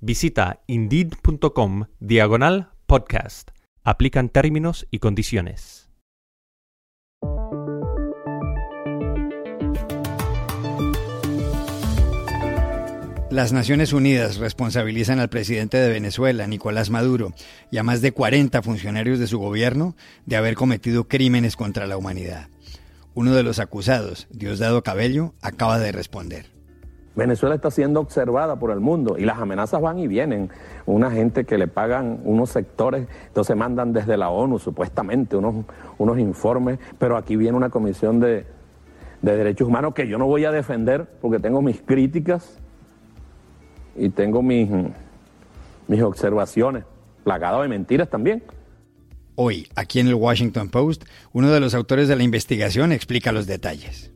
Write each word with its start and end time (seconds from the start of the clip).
Visita 0.00 0.60
indeed.com 0.68 1.86
diagonal 1.98 2.70
podcast. 2.86 3.50
Aplican 3.82 4.28
términos 4.28 4.86
y 4.92 5.00
condiciones. 5.00 5.90
Las 13.28 13.52
Naciones 13.52 13.92
Unidas 13.92 14.36
responsabilizan 14.36 15.18
al 15.18 15.30
presidente 15.30 15.78
de 15.78 15.88
Venezuela, 15.88 16.46
Nicolás 16.46 16.90
Maduro, 16.90 17.34
y 17.72 17.78
a 17.78 17.82
más 17.82 18.00
de 18.00 18.12
40 18.12 18.62
funcionarios 18.62 19.18
de 19.18 19.26
su 19.26 19.40
gobierno 19.40 19.96
de 20.26 20.36
haber 20.36 20.54
cometido 20.54 21.08
crímenes 21.08 21.56
contra 21.56 21.88
la 21.88 21.96
humanidad. 21.96 22.50
Uno 23.14 23.34
de 23.34 23.42
los 23.42 23.58
acusados, 23.58 24.28
Diosdado 24.30 24.84
Cabello, 24.84 25.34
acaba 25.42 25.80
de 25.80 25.90
responder. 25.90 26.57
Venezuela 27.18 27.56
está 27.56 27.72
siendo 27.72 27.98
observada 27.98 28.60
por 28.60 28.70
el 28.70 28.78
mundo 28.78 29.18
y 29.18 29.24
las 29.24 29.38
amenazas 29.38 29.80
van 29.80 29.98
y 29.98 30.06
vienen. 30.06 30.50
Una 30.86 31.10
gente 31.10 31.44
que 31.44 31.58
le 31.58 31.66
pagan 31.66 32.20
unos 32.22 32.50
sectores, 32.50 33.08
entonces 33.26 33.56
mandan 33.56 33.92
desde 33.92 34.16
la 34.16 34.30
ONU 34.30 34.60
supuestamente 34.60 35.36
unos, 35.36 35.64
unos 35.98 36.20
informes, 36.20 36.78
pero 36.96 37.16
aquí 37.16 37.34
viene 37.34 37.56
una 37.56 37.70
comisión 37.70 38.20
de, 38.20 38.46
de 39.20 39.36
derechos 39.36 39.66
humanos 39.66 39.94
que 39.94 40.06
yo 40.06 40.16
no 40.16 40.26
voy 40.26 40.44
a 40.44 40.52
defender 40.52 41.08
porque 41.20 41.40
tengo 41.40 41.60
mis 41.60 41.82
críticas 41.82 42.56
y 43.96 44.10
tengo 44.10 44.40
mis, 44.40 44.70
mis 45.88 46.02
observaciones, 46.02 46.84
plagado 47.24 47.62
de 47.62 47.68
mentiras 47.68 48.08
también. 48.08 48.44
Hoy, 49.34 49.66
aquí 49.74 49.98
en 49.98 50.06
el 50.06 50.14
Washington 50.14 50.68
Post, 50.68 51.04
uno 51.32 51.50
de 51.50 51.58
los 51.58 51.74
autores 51.74 52.06
de 52.06 52.14
la 52.14 52.22
investigación 52.22 52.92
explica 52.92 53.32
los 53.32 53.48
detalles. 53.48 54.12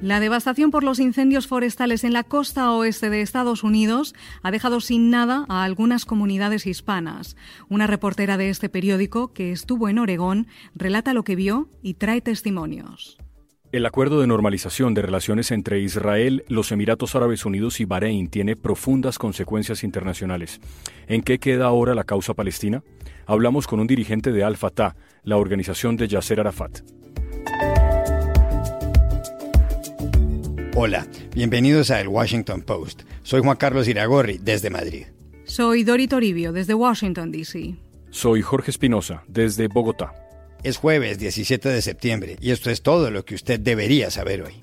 La 0.00 0.20
devastación 0.20 0.70
por 0.70 0.84
los 0.84 1.00
incendios 1.00 1.48
forestales 1.48 2.04
en 2.04 2.12
la 2.12 2.22
costa 2.22 2.70
oeste 2.72 3.10
de 3.10 3.20
Estados 3.20 3.64
Unidos 3.64 4.14
ha 4.44 4.52
dejado 4.52 4.80
sin 4.80 5.10
nada 5.10 5.44
a 5.48 5.64
algunas 5.64 6.04
comunidades 6.04 6.66
hispanas. 6.66 7.36
Una 7.68 7.88
reportera 7.88 8.36
de 8.36 8.48
este 8.48 8.68
periódico, 8.68 9.32
que 9.32 9.50
estuvo 9.50 9.88
en 9.88 9.98
Oregón, 9.98 10.46
relata 10.76 11.14
lo 11.14 11.24
que 11.24 11.34
vio 11.34 11.68
y 11.82 11.94
trae 11.94 12.20
testimonios. 12.20 13.18
El 13.72 13.84
acuerdo 13.86 14.20
de 14.20 14.28
normalización 14.28 14.94
de 14.94 15.02
relaciones 15.02 15.50
entre 15.50 15.80
Israel, 15.80 16.44
los 16.48 16.70
Emiratos 16.70 17.16
Árabes 17.16 17.44
Unidos 17.44 17.80
y 17.80 17.84
Bahrein 17.84 18.28
tiene 18.28 18.54
profundas 18.54 19.18
consecuencias 19.18 19.82
internacionales. 19.82 20.60
¿En 21.08 21.22
qué 21.22 21.40
queda 21.40 21.66
ahora 21.66 21.96
la 21.96 22.04
causa 22.04 22.34
palestina? 22.34 22.84
Hablamos 23.26 23.66
con 23.66 23.80
un 23.80 23.88
dirigente 23.88 24.30
de 24.30 24.44
Al-Fatah, 24.44 24.94
la 25.24 25.36
organización 25.36 25.96
de 25.96 26.06
Yasser 26.06 26.38
Arafat. 26.38 26.82
Hola, 30.80 31.08
bienvenidos 31.34 31.90
a 31.90 32.00
El 32.00 32.06
Washington 32.06 32.62
Post. 32.62 33.02
Soy 33.24 33.40
Juan 33.42 33.56
Carlos 33.56 33.88
Iragorri, 33.88 34.38
desde 34.38 34.70
Madrid. 34.70 35.06
Soy 35.42 35.82
Dori 35.82 36.06
Toribio, 36.06 36.52
desde 36.52 36.72
Washington, 36.72 37.32
D.C. 37.32 37.74
Soy 38.10 38.42
Jorge 38.42 38.70
Espinosa, 38.70 39.24
desde 39.26 39.66
Bogotá. 39.66 40.14
Es 40.62 40.76
jueves 40.76 41.18
17 41.18 41.68
de 41.68 41.82
septiembre 41.82 42.36
y 42.40 42.52
esto 42.52 42.70
es 42.70 42.82
todo 42.82 43.10
lo 43.10 43.24
que 43.24 43.34
usted 43.34 43.58
debería 43.58 44.12
saber 44.12 44.42
hoy. 44.42 44.62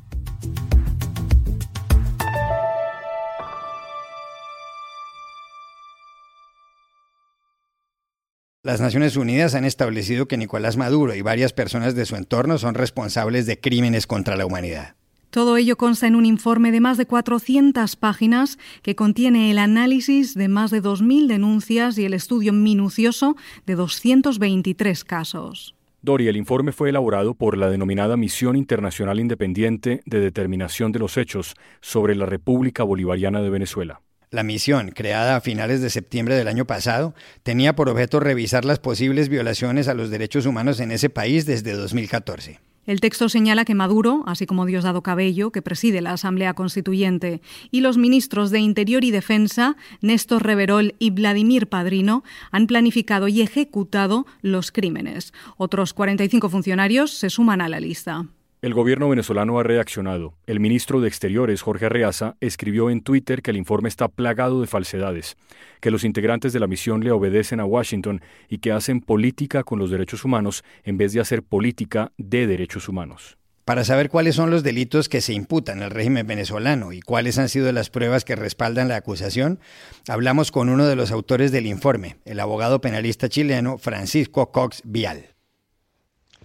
Las 8.63 8.79
Naciones 8.79 9.17
Unidas 9.17 9.53
han 9.53 9.65
establecido 9.65 10.29
que 10.29 10.37
Nicolás 10.37 10.77
Maduro 10.77 11.13
y 11.13 11.21
varias 11.21 11.51
personas 11.51 11.93
de 11.93 12.05
su 12.05 12.15
entorno 12.15 12.57
son 12.57 12.73
responsables 12.73 13.45
de 13.47 13.59
crímenes 13.59 14.07
contra 14.07 14.37
la 14.37 14.45
humanidad. 14.45 14.95
Todo 15.35 15.57
ello 15.57 15.75
consta 15.75 16.07
en 16.07 16.15
un 16.15 16.25
informe 16.25 16.71
de 16.71 16.79
más 16.79 16.97
de 16.97 17.07
400 17.07 17.97
páginas 17.97 18.57
que 18.81 18.95
contiene 18.95 19.51
el 19.51 19.57
análisis 19.57 20.33
de 20.33 20.47
más 20.47 20.71
de 20.71 20.81
2.000 20.81 21.27
denuncias 21.27 21.97
y 21.97 22.05
el 22.05 22.13
estudio 22.13 22.53
minucioso 22.53 23.35
de 23.65 23.75
223 23.75 25.03
casos. 25.03 25.75
Dori, 26.01 26.29
el 26.29 26.37
informe 26.37 26.71
fue 26.71 26.87
elaborado 26.87 27.33
por 27.33 27.57
la 27.57 27.69
denominada 27.69 28.15
Misión 28.15 28.55
Internacional 28.55 29.19
Independiente 29.19 29.99
de 30.05 30.21
Determinación 30.21 30.93
de 30.93 30.99
los 30.99 31.17
Hechos 31.17 31.55
sobre 31.81 32.15
la 32.15 32.25
República 32.25 32.83
Bolivariana 32.83 33.41
de 33.41 33.49
Venezuela. 33.49 33.99
La 34.29 34.43
misión, 34.43 34.91
creada 34.91 35.35
a 35.35 35.41
finales 35.41 35.81
de 35.81 35.89
septiembre 35.89 36.35
del 36.35 36.47
año 36.47 36.63
pasado, 36.63 37.13
tenía 37.43 37.75
por 37.75 37.89
objeto 37.89 38.21
revisar 38.21 38.63
las 38.63 38.79
posibles 38.79 39.27
violaciones 39.27 39.89
a 39.89 39.95
los 39.95 40.09
derechos 40.09 40.45
humanos 40.45 40.79
en 40.79 40.93
ese 40.93 41.09
país 41.09 41.45
desde 41.45 41.73
2014. 41.73 42.61
El 42.85 43.01
texto 43.01 43.29
señala 43.29 43.65
que 43.65 43.73
Maduro, 43.73 44.23
así 44.27 44.45
como 44.45 44.65
Diosdado 44.65 45.01
Cabello, 45.01 45.51
que 45.51 45.61
preside 45.61 46.01
la 46.01 46.11
Asamblea 46.11 46.53
Constituyente, 46.53 47.41
y 47.71 47.81
los 47.81 47.97
ministros 47.97 48.51
de 48.51 48.59
Interior 48.59 49.03
y 49.03 49.11
Defensa, 49.11 49.75
Néstor 50.01 50.43
Reverol 50.43 50.93
y 50.99 51.09
Vladimir 51.09 51.67
Padrino, 51.67 52.23
han 52.51 52.67
planificado 52.67 53.27
y 53.27 53.41
ejecutado 53.41 54.27
los 54.41 54.71
crímenes. 54.71 55.33
Otros 55.57 55.93
45 55.93 56.49
funcionarios 56.49 57.11
se 57.11 57.29
suman 57.29 57.61
a 57.61 57.69
la 57.69 57.79
lista. 57.79 58.25
El 58.65 58.73
gobierno 58.73 59.07
venezolano 59.09 59.59
ha 59.59 59.63
reaccionado. 59.63 60.33
El 60.47 60.59
ministro 60.59 60.99
de 60.99 61.07
Exteriores, 61.07 61.61
Jorge 61.61 61.85
Arreaza, 61.85 62.35
escribió 62.41 62.89
en 62.89 63.01
Twitter 63.01 63.43
que 63.43 63.51
el 63.51 63.57
informe 63.57 63.89
está 63.89 64.07
plagado 64.07 64.59
de 64.59 64.65
falsedades, 64.65 65.37
que 65.81 65.91
los 65.91 66.03
integrantes 66.03 66.51
de 66.51 66.59
la 66.59 66.65
misión 66.65 67.03
le 67.03 67.11
obedecen 67.11 67.59
a 67.59 67.65
Washington 67.65 68.21
y 68.49 68.57
que 68.57 68.71
hacen 68.71 69.01
política 69.01 69.63
con 69.63 69.77
los 69.77 69.91
derechos 69.91 70.25
humanos 70.25 70.63
en 70.83 70.97
vez 70.97 71.13
de 71.13 71.19
hacer 71.19 71.43
política 71.43 72.11
de 72.17 72.47
derechos 72.47 72.89
humanos. 72.89 73.37
Para 73.65 73.83
saber 73.83 74.09
cuáles 74.09 74.33
son 74.33 74.49
los 74.49 74.63
delitos 74.63 75.09
que 75.09 75.21
se 75.21 75.33
imputan 75.33 75.83
al 75.83 75.91
régimen 75.91 76.25
venezolano 76.25 76.91
y 76.91 77.01
cuáles 77.01 77.37
han 77.37 77.49
sido 77.49 77.71
las 77.71 77.91
pruebas 77.91 78.25
que 78.25 78.35
respaldan 78.35 78.87
la 78.87 78.95
acusación, 78.95 79.59
hablamos 80.07 80.51
con 80.51 80.69
uno 80.69 80.87
de 80.87 80.95
los 80.95 81.11
autores 81.11 81.51
del 81.51 81.67
informe, 81.67 82.15
el 82.25 82.39
abogado 82.39 82.81
penalista 82.81 83.29
chileno 83.29 83.77
Francisco 83.77 84.51
Cox 84.51 84.81
Vial. 84.85 85.34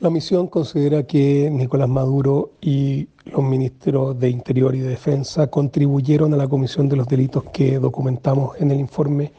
La 0.00 0.08
misión 0.08 0.46
considera 0.46 1.02
que 1.02 1.50
Nicolás 1.50 1.90
Maduro 1.90 2.52
y 2.62 3.06
los 3.26 3.42
ministros 3.42 4.18
de 4.18 4.30
Interior 4.30 4.74
y 4.74 4.80
de 4.80 4.88
Defensa 4.88 5.48
contribuyeron 5.48 6.32
a 6.32 6.38
la 6.38 6.48
comisión 6.48 6.88
de 6.88 6.96
los 6.96 7.06
delitos 7.06 7.44
que 7.52 7.78
documentamos 7.78 8.58
en 8.58 8.70
el 8.70 8.80
informe. 8.80 9.30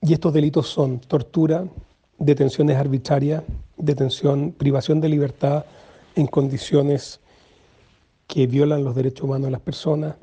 Y 0.00 0.12
estos 0.12 0.32
delitos 0.32 0.68
son 0.68 1.00
tortura, 1.00 1.66
detenciones 2.18 2.76
arbitrarias, 2.76 3.42
detención, 3.76 4.52
privación 4.52 5.00
de 5.00 5.08
libertad 5.08 5.64
en 6.14 6.28
condiciones 6.28 7.18
que 8.28 8.46
violan 8.46 8.84
los 8.84 8.94
derechos 8.94 9.24
humanos 9.24 9.46
de 9.46 9.50
las 9.50 9.60
personas. 9.60 10.14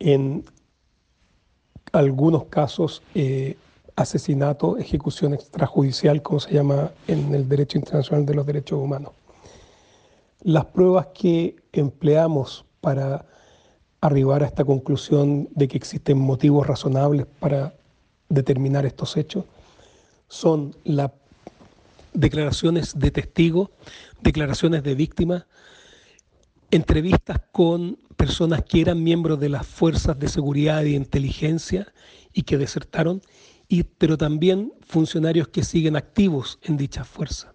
En 0.00 0.44
algunos 1.92 2.46
casos, 2.46 3.04
eh, 3.14 3.56
asesinato, 3.96 4.76
ejecución 4.78 5.34
extrajudicial, 5.34 6.22
como 6.22 6.40
se 6.40 6.54
llama 6.54 6.90
en 7.06 7.34
el 7.34 7.48
derecho 7.48 7.78
internacional 7.78 8.26
de 8.26 8.34
los 8.34 8.46
derechos 8.46 8.78
humanos. 8.78 9.12
Las 10.42 10.66
pruebas 10.66 11.08
que 11.14 11.56
empleamos 11.72 12.64
para 12.80 13.26
arribar 14.00 14.42
a 14.42 14.46
esta 14.46 14.64
conclusión 14.64 15.48
de 15.52 15.66
que 15.66 15.78
existen 15.78 16.18
motivos 16.18 16.66
razonables 16.66 17.26
para 17.40 17.74
determinar 18.28 18.84
estos 18.84 19.16
hechos 19.16 19.44
son 20.28 20.74
las 20.84 21.10
declaraciones 22.12 22.98
de 22.98 23.10
testigos, 23.10 23.70
declaraciones 24.20 24.82
de 24.82 24.94
víctimas, 24.94 25.46
entrevistas 26.70 27.40
con 27.52 27.98
personas 28.16 28.62
que 28.64 28.80
eran 28.80 29.02
miembros 29.02 29.40
de 29.40 29.48
las 29.48 29.66
fuerzas 29.66 30.18
de 30.18 30.28
seguridad 30.28 30.82
y 30.84 30.96
inteligencia 30.96 31.92
y 32.32 32.42
que 32.42 32.58
desertaron 32.58 33.22
pero 33.98 34.16
también 34.16 34.72
funcionarios 34.86 35.48
que 35.48 35.64
siguen 35.64 35.96
activos 35.96 36.58
en 36.62 36.76
dicha 36.76 37.04
fuerza. 37.04 37.54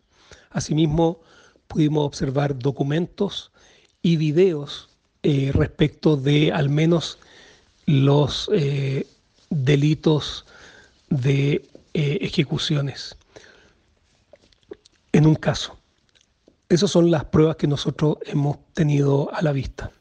Asimismo, 0.50 1.22
pudimos 1.68 2.06
observar 2.06 2.58
documentos 2.58 3.52
y 4.02 4.18
videos 4.18 4.90
eh, 5.24 5.52
respecto 5.54 6.18
de 6.18 6.52
al 6.52 6.70
menos 6.70 7.20
los 7.86 8.50
eh, 8.54 9.08
delitos 9.50 10.46
de 11.10 11.68
eh, 11.94 12.18
ejecuciones. 12.22 13.16
En 15.12 15.26
un 15.26 15.36
caso. 15.36 15.78
Esas 16.70 16.92
son 16.92 17.10
las 17.10 17.26
pruebas 17.26 17.56
que 17.56 17.66
nosotros 17.66 18.18
hemos 18.28 18.58
tenido 18.74 19.34
a 19.34 19.42
la 19.42 19.52
vista. 19.52 19.92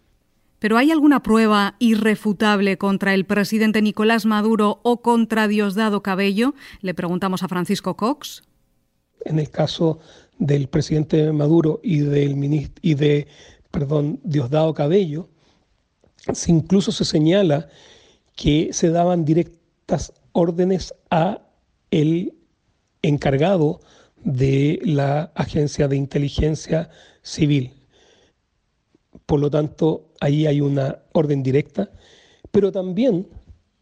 ¿Pero 0.59 0.77
hay 0.77 0.91
alguna 0.91 1.23
prueba 1.23 1.77
irrefutable 1.79 2.79
contra 2.79 3.15
el 3.15 3.25
presidente 3.25 3.81
Nicolás 3.81 4.27
Maduro 4.27 4.81
o 4.83 5.03
contra 5.03 5.47
Diosdado 5.47 6.03
Cabello? 6.03 6.55
Le 6.81 6.95
preguntamos 6.95 7.43
a 7.43 7.49
Francisco 7.49 7.97
Cox. 7.97 8.43
En 9.25 9.39
el 9.39 9.51
caso 9.51 10.01
del 10.39 10.69
presidente 10.69 11.33
Maduro 11.33 11.81
y 11.83 11.99
del 11.99 12.37
ministro, 12.37 12.81
y 12.83 12.95
de 12.95 13.29
perdón, 13.71 14.21
Diosdado 14.25 14.75
Cabello, 14.75 15.29
incluso 16.47 16.93
se 16.93 17.05
señala 17.05 17.69
que 18.35 18.71
se 18.73 18.91
daban 18.91 19.25
directas 19.25 20.13
órdenes 20.33 20.95
a 21.11 21.43
el 21.91 22.35
encargado 23.03 23.81
de 24.25 24.81
la 24.83 25.33
Agencia 25.35 25.89
de 25.89 25.97
Inteligencia 25.97 26.91
Civil. 27.23 27.73
Por 29.27 29.41
lo 29.41 29.51
tanto, 29.51 30.08
ahí 30.21 30.47
hay 30.47 30.61
una 30.61 30.99
orden 31.13 31.43
directa, 31.43 31.91
pero 32.51 32.73
también 32.73 33.29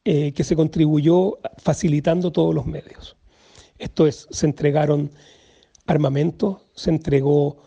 eh, 0.04 0.32
que 0.32 0.44
se 0.44 0.56
contribuyó 0.56 1.38
facilitando 1.58 2.30
todos 2.30 2.54
los 2.54 2.66
medios. 2.66 3.16
Esto 3.78 4.06
es, 4.06 4.26
se 4.30 4.46
entregaron 4.46 5.10
armamento, 5.86 6.62
se 6.74 6.90
entregó 6.90 7.62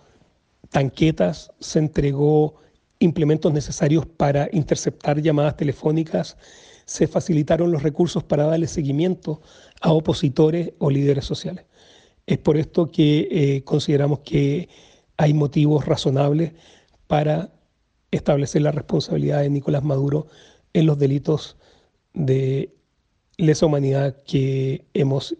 tanquetas, 0.69 1.51
se 1.59 1.79
entregó 1.79 2.55
implementos 2.99 3.53
necesarios 3.53 4.05
para 4.05 4.49
interceptar 4.51 5.21
llamadas 5.21 5.57
telefónicas, 5.57 6.37
se 6.85 7.07
facilitaron 7.07 7.71
los 7.71 7.83
recursos 7.83 8.23
para 8.23 8.45
darle 8.45 8.67
seguimiento 8.67 9.41
a 9.81 9.93
opositores 9.93 10.73
o 10.79 10.89
líderes 10.89 11.25
sociales. 11.25 11.65
Es 12.25 12.37
por 12.37 12.57
esto 12.57 12.91
que 12.91 13.27
eh, 13.31 13.63
consideramos 13.63 14.19
que 14.19 14.69
hay 15.17 15.33
motivos 15.33 15.85
razonables 15.85 16.53
para 17.07 17.51
establecer 18.11 18.61
la 18.61 18.71
responsabilidad 18.71 19.41
de 19.41 19.49
Nicolás 19.49 19.83
Maduro 19.83 20.27
en 20.73 20.85
los 20.85 20.97
delitos 20.97 21.57
de 22.13 22.73
lesa 23.37 23.65
humanidad 23.65 24.15
que 24.25 24.85
hemos 24.93 25.35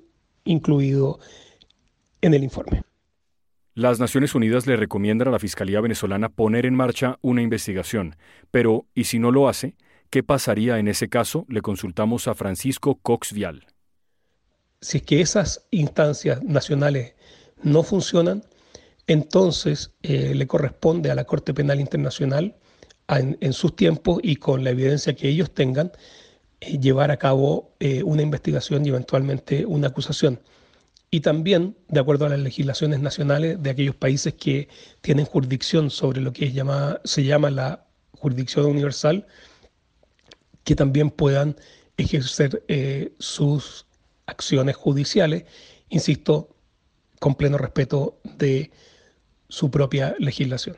incluido 0.46 1.20
en 2.22 2.34
el 2.34 2.44
informe. 2.44 2.84
Las 3.76 4.00
Naciones 4.00 4.36
Unidas 4.36 4.68
le 4.68 4.76
recomiendan 4.76 5.30
a 5.30 5.32
la 5.32 5.40
Fiscalía 5.40 5.80
venezolana 5.80 6.30
poner 6.30 6.66
en 6.66 6.76
marcha 6.76 7.18
una 7.22 7.42
investigación, 7.42 8.16
pero 8.52 8.86
¿y 8.94 9.06
si 9.06 9.20
no 9.20 9.32
lo 9.32 9.48
hace? 9.48 9.76
¿Qué 10.10 10.24
pasaría 10.24 10.80
en 10.80 10.88
ese 10.88 11.08
caso? 11.08 11.46
Le 11.50 11.62
consultamos 11.62 12.28
a 12.28 12.34
Francisco 12.34 12.96
Cox 12.96 13.32
Vial. 13.32 13.68
Si 14.82 14.98
es 14.98 15.04
que 15.04 15.22
esas 15.22 15.68
instancias 15.72 16.42
nacionales 16.44 17.14
no 17.62 17.84
funcionan, 17.84 18.44
entonces 19.10 19.92
eh, 20.04 20.36
le 20.36 20.46
corresponde 20.46 21.10
a 21.10 21.16
la 21.16 21.26
Corte 21.26 21.52
Penal 21.52 21.80
Internacional 21.80 22.56
en, 23.08 23.54
sus 23.54 23.76
tiempos 23.76 24.20
y 24.22 24.36
con 24.36 24.64
la 24.64 24.70
evidencia 24.70 25.16
que 25.16 25.28
ellos 25.30 25.52
tengan, 25.52 25.92
eh, 26.62 26.78
llevar 26.78 27.10
a 27.10 27.18
cabo 27.18 27.74
eh, 27.80 28.04
una 28.04 28.22
investigación 28.22 28.86
y 28.86 28.90
eventualmente 28.90 29.66
una 29.66 29.88
acusación. 29.88 30.40
Y 31.10 31.22
también 31.22 31.76
de 31.88 32.00
acuerdo 32.00 32.28
a 32.28 32.30
las 32.30 32.40
legislaciones 32.40 33.00
nacionales 33.00 33.62
de 33.64 33.72
aquellos 33.72 33.96
países 33.96 34.36
que 34.36 34.70
tienen 35.02 35.26
jurisdicción 35.26 35.90
sobre 35.90 36.22
lo 36.22 36.32
que 36.32 36.46
es 36.46 36.54
llamada, 36.54 37.02
se 37.04 37.24
llama 37.24 37.50
la 37.50 37.88
jurisdicción 38.12 38.68
universal, 38.68 39.26
que 40.64 40.76
también 40.76 41.10
puedan 41.10 41.56
ejercer 41.98 42.64
sus 43.18 43.88
acciones 44.28 44.76
judiciales, 44.76 45.46
insisto, 45.90 46.56
con 47.20 47.34
pleno 47.34 47.58
respeto 47.58 48.22
de 48.38 48.70
su 49.50 49.72
propia 49.72 50.16
legislación. 50.20 50.78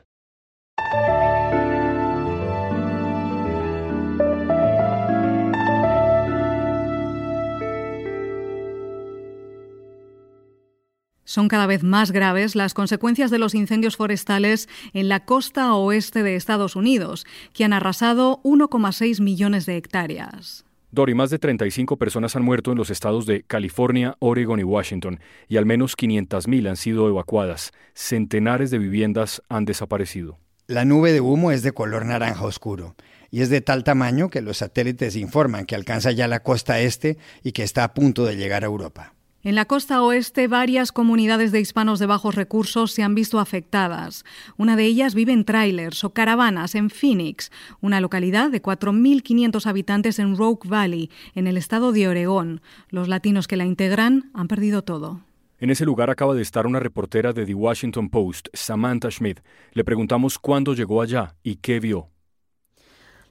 Son 11.32 11.48
cada 11.48 11.66
vez 11.66 11.82
más 11.82 12.12
graves 12.12 12.56
las 12.56 12.74
consecuencias 12.74 13.32
de 13.32 13.40
los 13.40 13.56
incendios 13.56 13.96
forestales 13.96 14.68
en 14.92 15.08
la 15.08 15.24
costa 15.24 15.74
oeste 15.76 16.24
de 16.24 16.36
Estados 16.36 16.76
Unidos, 16.76 17.26
que 17.54 17.64
han 17.64 17.72
arrasado 17.72 18.42
1,6 18.44 19.22
millones 19.22 19.66
de 19.66 19.78
hectáreas. 19.78 20.66
Dori, 20.92 21.14
más 21.14 21.30
de 21.30 21.40
35 21.40 21.98
personas 21.98 22.36
han 22.36 22.44
muerto 22.44 22.72
en 22.72 22.78
los 22.78 22.90
estados 22.90 23.26
de 23.26 23.44
California, 23.44 24.18
Oregon 24.20 24.60
y 24.60 24.64
Washington, 24.64 25.22
y 25.48 25.56
al 25.56 25.66
menos 25.66 25.96
500.000 25.98 26.70
han 26.70 26.76
sido 26.76 27.08
evacuadas. 27.08 27.72
Centenares 27.94 28.72
de 28.72 28.78
viviendas 28.78 29.42
han 29.48 29.64
desaparecido. 29.64 30.38
La 30.68 30.84
nube 30.84 31.14
de 31.14 31.22
humo 31.22 31.52
es 31.52 31.64
de 31.64 31.72
color 31.72 32.06
naranja 32.06 32.46
oscuro 32.46 32.96
y 33.30 33.42
es 33.42 33.50
de 33.50 33.62
tal 33.62 33.84
tamaño 33.86 34.30
que 34.30 34.42
los 34.42 34.58
satélites 34.58 35.16
informan 35.16 35.66
que 35.66 35.76
alcanza 35.76 36.12
ya 36.12 36.28
la 36.28 36.44
costa 36.44 36.82
este 36.82 37.18
y 37.42 37.54
que 37.54 37.64
está 37.64 37.86
a 37.86 37.94
punto 37.94 38.26
de 38.26 38.36
llegar 38.36 38.64
a 38.64 38.68
Europa. 38.68 39.14
En 39.44 39.56
la 39.56 39.66
costa 39.66 40.04
oeste, 40.04 40.48
varias 40.48 40.92
comunidades 40.92 41.52
de 41.52 41.60
hispanos 41.60 41.98
de 41.98 42.06
bajos 42.06 42.36
recursos 42.36 42.92
se 42.92 43.02
han 43.02 43.16
visto 43.16 43.40
afectadas. 43.40 44.24
Una 44.56 44.76
de 44.76 44.86
ellas 44.86 45.16
vive 45.16 45.34
en 45.34 45.46
trailers 45.46 46.04
o 46.04 46.12
caravanas 46.12 46.76
en 46.76 46.92
Phoenix, 46.92 47.52
una 47.80 48.02
localidad 48.02 48.52
de 48.52 48.62
4.500 48.62 49.66
habitantes 49.66 50.20
en 50.20 50.38
Rogue 50.38 50.70
Valley, 50.70 51.10
en 51.34 51.48
el 51.48 51.58
estado 51.58 51.92
de 51.92 52.08
Oregón. 52.08 52.62
Los 52.90 53.08
latinos 53.08 53.48
que 53.48 53.58
la 53.58 53.66
integran 53.66 54.30
han 54.36 54.48
perdido 54.48 54.84
todo. 54.84 55.22
En 55.58 55.72
ese 55.72 55.86
lugar 55.86 56.12
acaba 56.12 56.36
de 56.36 56.44
estar 56.44 56.68
una 56.68 56.80
reportera 56.80 57.34
de 57.34 57.44
The 57.44 57.56
Washington 57.56 58.10
Post, 58.10 58.50
Samantha 58.54 59.10
Schmidt. 59.10 59.40
Le 59.74 59.84
preguntamos 59.84 60.38
cuándo 60.38 60.76
llegó 60.76 61.02
allá 61.02 61.34
y 61.42 61.56
qué 61.56 61.80
vio. 61.80 62.11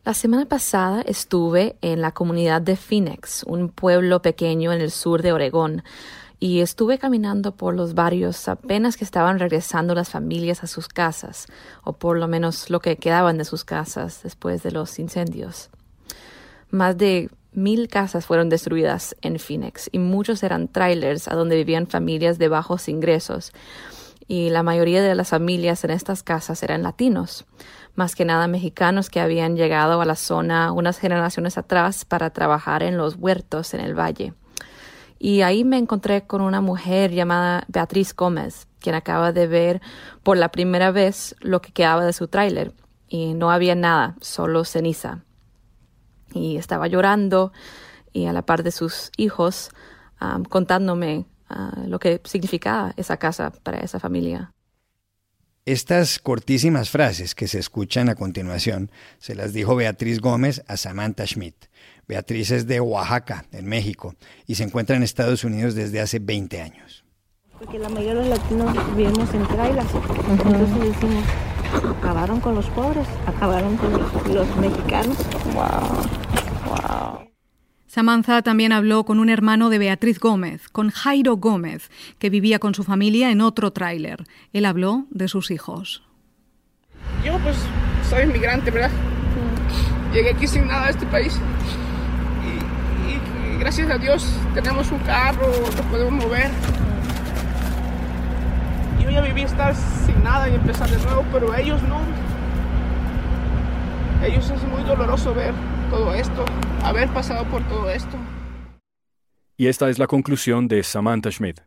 La 0.03 0.15
semana 0.15 0.47
pasada 0.47 1.03
estuve 1.03 1.77
en 1.83 2.01
la 2.01 2.13
comunidad 2.13 2.63
de 2.63 2.77
Phoenix, 2.77 3.45
un 3.47 3.69
pueblo 3.69 4.23
pequeño 4.23 4.73
en 4.73 4.81
el 4.81 4.91
sur 4.91 5.21
de 5.21 5.31
Oregón, 5.33 5.85
y 6.39 6.61
estuve 6.61 6.99
caminando 6.99 7.55
por 7.55 7.75
los 7.75 7.93
barrios 7.93 8.49
apenas 8.49 8.97
que 8.97 9.05
estaban 9.05 9.39
regresando 9.39 9.95
las 9.95 10.09
familias 10.09 10.65
a 10.65 10.69
sus 10.69 10.89
casas, 10.89 11.49
o 11.85 11.93
por 11.93 12.17
lo 12.17 12.29
menos 12.29 12.71
lo 12.71 12.81
que 12.81 12.97
quedaban 12.97 13.37
de 13.37 13.45
sus 13.45 13.63
casas 13.63 14.23
después 14.23 14.63
de 14.63 14.71
los 14.71 14.99
incendios. 14.99 15.69
Más 16.71 16.97
de 16.97 17.29
mil 17.53 17.89
casas 17.89 18.25
fueron 18.25 18.49
destruidas 18.49 19.15
en 19.21 19.39
Phoenix 19.39 19.91
y 19.93 19.99
muchos 19.99 20.43
eran 20.43 20.69
trailers 20.69 21.29
a 21.29 21.35
donde 21.35 21.57
vivían 21.57 21.87
familias 21.87 22.39
de 22.39 22.49
bajos 22.49 22.89
ingresos 22.89 23.53
y 24.31 24.49
la 24.51 24.63
mayoría 24.63 25.03
de 25.03 25.15
las 25.17 25.31
familias 25.31 25.83
en 25.83 25.91
estas 25.91 26.23
casas 26.23 26.63
eran 26.63 26.85
latinos 26.85 27.45
más 27.95 28.15
que 28.15 28.25
nada 28.25 28.47
mexicanos 28.47 29.11
que 29.11 29.21
habían 29.21 29.57
llegado 29.57 30.01
a 30.01 30.05
la 30.05 30.17
zona 30.17 30.73
unas 30.73 30.99
generaciones 30.99 31.59
atrás 31.59 32.05
para 32.05 32.31
trabajar 32.31 32.83
en 32.83 32.97
los 32.97 33.17
huertos 33.17 33.75
en 33.75 33.81
el 33.81 33.99
valle. 33.99 34.35
Y 35.19 35.43
ahí 35.43 35.65
me 35.65 35.77
encontré 35.77 36.27
con 36.27 36.41
una 36.41 36.63
mujer 36.63 37.11
llamada 37.11 37.65
Beatriz 37.69 38.15
Gómez, 38.15 38.69
quien 38.79 38.95
acaba 38.95 39.33
de 39.33 39.47
ver 39.47 39.83
por 40.23 40.39
la 40.39 40.51
primera 40.51 40.91
vez 40.91 41.37
lo 41.41 41.61
que 41.61 41.73
quedaba 41.73 42.07
de 42.07 42.15
su 42.15 42.27
tráiler. 42.27 42.73
Y 43.07 43.35
no 43.35 43.51
había 43.51 43.75
nada, 43.75 44.17
solo 44.23 44.65
ceniza. 44.65 45.25
Y 46.33 46.57
estaba 46.57 46.87
llorando 46.87 47.53
y 48.13 48.27
a 48.27 48.33
la 48.33 48.43
par 48.43 48.63
de 48.63 48.71
sus 48.71 49.11
hijos 49.17 49.71
contándome 50.49 51.27
ah, 51.49 51.83
lo 51.87 51.99
que 51.99 52.21
significaba 52.25 52.93
esa 52.97 53.17
casa 53.17 53.53
para 53.63 53.81
esa 53.81 54.01
familia. 54.01 54.53
Estas 55.67 56.19
cortísimas 56.19 56.89
frases 56.89 57.35
que 57.35 57.47
se 57.47 57.59
escuchan 57.59 58.09
a 58.09 58.15
continuación 58.15 58.91
se 59.19 59.35
las 59.35 59.53
dijo 59.53 59.77
Beatriz 59.77 60.21
Gómez 60.21 60.63
a 60.69 60.79
Samantha 60.79 61.27
Schmidt. 61.27 61.67
Beatriz 62.09 62.51
es 62.51 62.67
de 62.67 62.81
Oaxaca, 62.81 63.45
en 63.53 63.67
México, 63.67 64.15
y 64.47 64.55
se 64.55 64.65
encuentra 64.65 64.97
en 64.97 65.03
Estados 65.03 65.45
Unidos 65.45 65.75
desde 65.75 66.01
hace 66.01 66.19
20 66.19 66.63
años. 66.63 67.05
Porque 67.59 67.79
la 67.79 67.91
mayoría 67.91 68.23
de 68.23 68.29
los 68.31 68.39
latinos 68.39 68.97
vivimos 68.97 69.35
en 69.35 69.47
trailers, 69.49 69.91
entonces 70.31 70.95
decimos, 70.95 71.25
acabaron 71.99 72.41
con 72.41 72.55
los 72.55 72.67
pobres, 72.71 73.07
acabaron 73.27 73.77
con 73.77 73.93
los, 73.93 74.29
los 74.29 74.57
mexicanos. 74.57 75.19
Wow, 75.55 76.09
wow. 76.67 77.30
Samantha 77.91 78.41
también 78.43 78.71
habló 78.71 79.05
con 79.05 79.19
un 79.19 79.29
hermano 79.31 79.69
de 79.69 79.79
Beatriz 79.79 80.21
Gómez, 80.21 80.69
con 80.69 80.91
Jairo 80.91 81.39
Gómez, 81.39 81.91
que 82.21 82.31
vivía 82.31 82.61
con 82.61 82.73
su 82.73 82.85
familia 82.85 83.33
en 83.33 83.41
otro 83.41 83.73
tráiler. 83.73 84.23
Él 84.53 84.65
habló 84.65 85.07
de 85.11 85.27
sus 85.27 85.51
hijos. 85.51 86.01
Yo 87.25 87.37
pues 87.41 87.57
soy 88.09 88.23
inmigrante, 88.23 88.71
¿verdad? 88.71 88.93
Llegué 90.13 90.31
aquí 90.31 90.47
sin 90.47 90.69
nada 90.69 90.87
a 90.87 90.91
este 90.91 91.05
país. 91.07 91.37
Y, 92.47 93.59
gracias 93.59 93.91
a 93.91 93.99
Dios 93.99 94.25
tenemos 94.55 94.93
un 94.93 95.01
carro, 95.01 95.49
nos 95.49 95.87
podemos 95.87 96.13
mover. 96.13 96.49
Yo 99.03 99.11
ya 99.11 99.21
viví 99.23 99.43
estar 99.43 99.75
sin 99.75 100.23
nada 100.23 100.49
y 100.49 100.55
empezar 100.55 100.89
de 100.89 100.99
nuevo, 100.99 101.25
pero 101.33 101.53
ellos 101.57 101.83
no. 101.83 101.99
Ellos 104.25 104.49
es 104.49 104.63
muy 104.69 104.85
doloroso 104.85 105.35
ver 105.35 105.55
todo 105.91 106.15
esto, 106.15 106.45
haber 106.85 107.13
pasado 107.13 107.45
por 107.51 107.67
todo 107.69 107.91
esto. 107.91 108.17
Y 109.57 109.67
esta 109.67 109.91
es 109.91 109.99
la 109.99 110.07
conclusión 110.07 110.69
de 110.69 110.83
Samantha 110.83 111.31
Schmidt. 111.31 111.61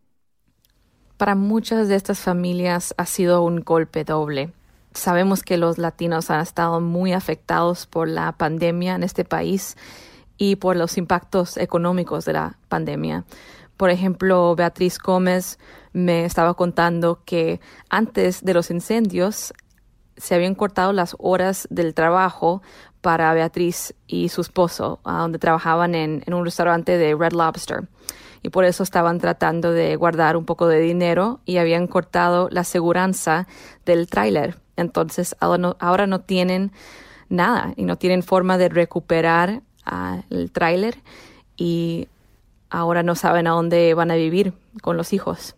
Para 1.17 1.35
muchas 1.35 1.89
de 1.89 1.95
estas 1.95 2.19
familias 2.19 2.95
ha 2.97 3.05
sido 3.05 3.43
un 3.43 3.59
golpe 3.59 4.03
doble. 4.03 4.51
sabemos 4.95 5.41
que 5.41 5.57
los 5.57 5.79
latinos 5.79 6.29
han 6.29 6.41
estado 6.41 6.79
muy 6.79 7.13
afectados 7.13 7.87
por 7.87 8.07
la 8.07 8.31
pandemia 8.33 8.93
en 8.93 9.01
este 9.01 9.25
país 9.25 9.75
y 10.37 10.55
por 10.55 10.75
los 10.75 10.99
impactos 10.99 11.57
económicos 11.57 12.25
de 12.25 12.33
la 12.33 12.57
pandemia. 12.69 13.25
Por 13.75 13.89
ejemplo, 13.89 14.55
Beatriz 14.55 14.99
Gómez 14.99 15.57
me 15.93 16.25
estaba 16.25 16.53
contando 16.53 17.23
que 17.25 17.59
antes 17.89 18.45
de 18.45 18.53
los 18.53 18.69
incendios 18.69 19.51
se 20.15 20.35
habían 20.35 20.53
cortado 20.53 20.93
las 20.93 21.15
horas 21.17 21.67
del 21.71 21.95
trabajo 21.95 22.61
para 23.03 23.33
Beatriz 23.33 23.93
y 24.07 24.29
su 24.29 24.39
esposo, 24.39 25.01
donde 25.03 25.37
trabajaban 25.37 25.93
en, 25.93 26.23
un 26.25 26.45
restaurante 26.45 26.97
de 26.97 27.13
Red 27.13 27.33
Lobster. 27.33 27.83
Y 28.41 28.49
por 28.49 28.63
eso 28.63 28.81
estaban 28.81 29.19
tratando 29.19 29.73
de 29.73 29.95
guardar 29.97 30.37
un 30.37 30.45
poco 30.45 30.67
de 30.67 30.79
dinero 30.79 31.41
y 31.45 31.57
habían 31.57 31.87
cortado 31.87 32.47
la 32.49 32.63
seguridad 32.63 33.45
del 33.85 34.07
tráiler. 34.07 34.57
Entonces 34.77 35.35
ahora 35.39 36.07
no, 36.07 36.21
tienen 36.21 36.71
nada 37.27 37.73
y 37.75 37.83
no 37.83 37.97
tienen 37.97 38.23
forma 38.23 38.57
de 38.57 38.69
recuperar 38.69 39.61
ah, 39.85 40.21
el 40.29 40.51
tráiler 40.51 40.95
y 41.57 42.07
ahora 42.69 43.03
no 43.03 43.15
saben 43.15 43.47
a 43.47 43.51
dónde 43.51 43.93
van 43.95 44.11
a 44.11 44.15
vivir 44.15 44.53
con 44.81 44.95
los 44.95 45.11
hijos. 45.11 45.55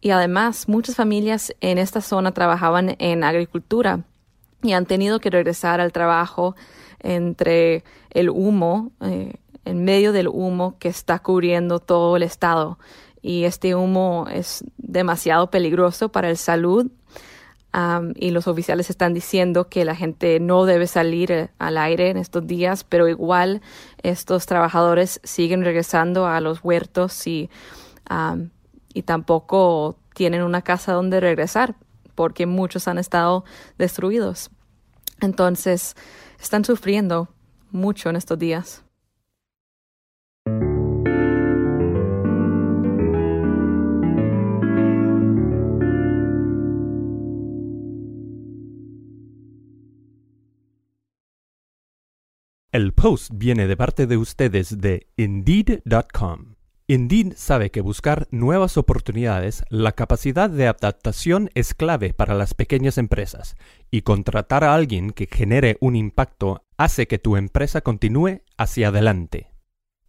Y 0.00 0.10
además, 0.10 0.68
muchas 0.68 0.94
familias 0.94 1.52
en 1.60 1.78
esta 1.78 2.00
zona 2.00 2.32
trabajaban 2.32 2.94
en 3.00 3.24
agricultura 3.24 4.04
y 4.62 4.72
han 4.72 4.86
tenido 4.86 5.20
que 5.20 5.30
regresar 5.30 5.80
al 5.80 5.92
trabajo 5.92 6.54
entre 7.00 7.84
el 8.10 8.30
humo, 8.30 8.92
eh, 9.00 9.34
en 9.64 9.84
medio 9.84 10.12
del 10.12 10.28
humo 10.28 10.76
que 10.78 10.88
está 10.88 11.18
cubriendo 11.18 11.80
todo 11.80 12.16
el 12.16 12.22
estado. 12.22 12.78
Y 13.22 13.44
este 13.44 13.74
humo 13.74 14.26
es 14.32 14.64
demasiado 14.78 15.50
peligroso 15.50 16.10
para 16.10 16.28
la 16.28 16.36
salud. 16.36 16.90
y 18.16 18.32
los 18.32 18.48
oficiales 18.48 18.90
están 18.90 19.14
diciendo 19.14 19.68
que 19.68 19.84
la 19.84 19.94
gente 19.94 20.40
no 20.40 20.64
debe 20.64 20.88
salir 20.88 21.30
eh, 21.30 21.50
al 21.58 21.78
aire 21.78 22.10
en 22.10 22.16
estos 22.16 22.44
días, 22.44 22.82
pero 22.82 23.06
igual 23.06 23.62
estos 24.02 24.46
trabajadores 24.46 25.20
siguen 25.22 25.62
regresando 25.62 26.26
a 26.26 26.40
los 26.40 26.64
huertos 26.64 27.28
y 27.28 27.48
y 28.92 29.02
tampoco 29.02 29.96
tienen 30.14 30.42
una 30.42 30.62
casa 30.62 30.92
donde 30.92 31.20
regresar 31.20 31.74
porque 32.14 32.46
muchos 32.46 32.88
han 32.88 32.98
estado 32.98 33.44
destruidos. 33.78 34.50
Entonces, 35.20 35.94
están 36.40 36.64
sufriendo 36.64 37.28
mucho 37.70 38.08
en 38.10 38.16
estos 38.16 38.38
días. 38.38 38.84
El 52.72 52.92
post 52.92 53.32
viene 53.34 53.66
de 53.66 53.76
parte 53.76 54.06
de 54.06 54.16
ustedes 54.16 54.80
de 54.80 55.08
Indeed.com. 55.16 56.54
Indeed 56.90 57.34
sabe 57.36 57.70
que 57.70 57.82
buscar 57.82 58.26
nuevas 58.32 58.76
oportunidades, 58.76 59.62
la 59.68 59.92
capacidad 59.92 60.50
de 60.50 60.66
adaptación 60.66 61.48
es 61.54 61.72
clave 61.72 62.12
para 62.12 62.34
las 62.34 62.52
pequeñas 62.54 62.98
empresas, 62.98 63.54
y 63.92 64.02
contratar 64.02 64.64
a 64.64 64.74
alguien 64.74 65.12
que 65.12 65.28
genere 65.30 65.76
un 65.80 65.94
impacto 65.94 66.64
hace 66.76 67.06
que 67.06 67.20
tu 67.20 67.36
empresa 67.36 67.82
continúe 67.82 68.40
hacia 68.58 68.88
adelante. 68.88 69.52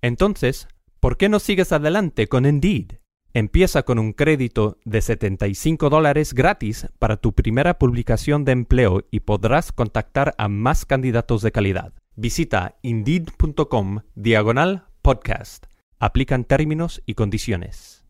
Entonces, 0.02 0.68
¿por 1.00 1.18
qué 1.18 1.30
no 1.30 1.38
sigues 1.38 1.72
adelante 1.72 2.26
con 2.26 2.48
Indeed? 2.48 2.94
Empieza 3.36 3.84
con 3.84 4.00
un 4.00 4.14
crédito 4.14 4.80
de 4.84 5.02
75 5.02 5.88
dólares 5.88 6.34
gratis 6.34 6.88
para 6.98 7.18
tu 7.18 7.34
primera 7.34 7.78
publicación 7.78 8.44
de 8.44 8.54
empleo 8.54 9.06
y 9.12 9.20
podrás 9.20 9.72
contactar 9.72 10.34
a 10.40 10.48
más 10.48 10.88
candidatos 10.88 11.44
de 11.44 11.52
calidad. 11.52 11.94
Visita 12.16 12.80
indeed.com 12.82 14.00
diagonal 14.16 14.88
podcast. 15.04 15.71
Aplican 16.04 16.46
términos 16.46 17.00
y 17.06 17.14
condiciones. 17.14 18.04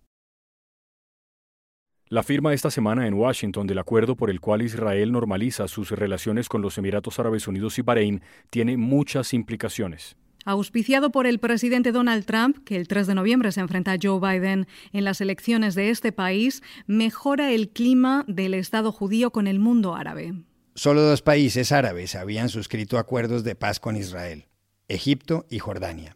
La 2.07 2.23
firma 2.23 2.53
esta 2.53 2.71
semana 2.71 3.05
en 3.05 3.15
Washington 3.15 3.67
del 3.67 3.79
acuerdo 3.79 4.15
por 4.15 4.29
el 4.29 4.39
cual 4.39 4.61
Israel 4.61 5.11
normaliza 5.11 5.67
sus 5.67 5.91
relaciones 5.91 6.47
con 6.47 6.61
los 6.61 6.77
Emiratos 6.77 7.19
Árabes 7.19 7.49
Unidos 7.49 7.77
y 7.79 7.81
Bahrein 7.81 8.21
tiene 8.49 8.77
muchas 8.77 9.33
implicaciones. 9.33 10.15
Auspiciado 10.45 11.11
por 11.11 11.27
el 11.27 11.39
presidente 11.39 11.91
Donald 11.91 12.23
Trump, 12.23 12.59
que 12.63 12.77
el 12.77 12.87
3 12.87 13.07
de 13.07 13.15
noviembre 13.15 13.51
se 13.51 13.59
enfrenta 13.59 13.91
a 13.91 13.97
Joe 14.01 14.21
Biden 14.21 14.67
en 14.93 15.03
las 15.03 15.19
elecciones 15.19 15.75
de 15.75 15.89
este 15.89 16.13
país, 16.13 16.63
mejora 16.87 17.51
el 17.51 17.71
clima 17.71 18.23
del 18.25 18.53
Estado 18.53 18.93
judío 18.93 19.31
con 19.31 19.47
el 19.47 19.59
mundo 19.59 19.95
árabe. 19.95 20.33
Solo 20.75 21.01
dos 21.01 21.21
países 21.21 21.73
árabes 21.73 22.15
habían 22.15 22.47
suscrito 22.47 22.97
acuerdos 22.97 23.43
de 23.43 23.55
paz 23.55 23.81
con 23.81 23.97
Israel, 23.97 24.45
Egipto 24.87 25.45
y 25.49 25.59
Jordania. 25.59 26.15